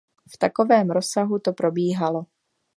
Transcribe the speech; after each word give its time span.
V 0.33 0.37
takovém 0.37 0.89
rozsahu 0.89 1.39
to 1.39 1.53
probíhalo. 1.53 2.25